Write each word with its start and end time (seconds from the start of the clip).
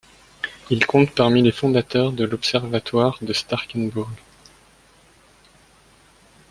Il 0.71 0.87
compte 0.87 1.11
parmi 1.13 1.43
les 1.43 1.51
fondateurs 1.51 2.11
de 2.11 2.23
l'observatoire 2.25 3.19
de 3.21 3.33
Starkenburg. 3.33 4.09